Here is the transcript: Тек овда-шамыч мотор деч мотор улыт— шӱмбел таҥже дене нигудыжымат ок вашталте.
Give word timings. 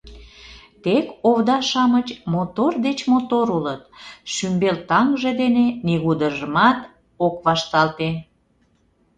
Тек 0.83 1.05
овда-шамыч 1.29 2.07
мотор 2.33 2.73
деч 2.85 2.99
мотор 3.11 3.47
улыт— 3.57 3.81
шӱмбел 4.33 4.77
таҥже 4.89 5.31
дене 5.41 5.65
нигудыжымат 5.85 6.79
ок 7.25 7.35
вашталте. 7.45 8.09